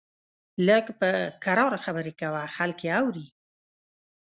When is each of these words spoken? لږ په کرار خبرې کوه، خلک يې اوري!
لږ 0.67 0.85
په 0.99 1.09
کرار 1.43 1.73
خبرې 1.85 2.13
کوه، 2.21 2.41
خلک 2.55 2.79
يې 2.87 2.91
اوري! 3.01 3.25